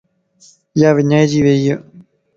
[0.81, 1.73] ياوڃائيجي ويئيَ